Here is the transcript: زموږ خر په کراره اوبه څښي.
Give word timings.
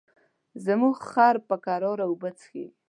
زموږ 0.65 0.95
خر 1.09 1.35
په 1.47 1.55
کراره 1.65 2.05
اوبه 2.09 2.29
څښي. 2.37 2.65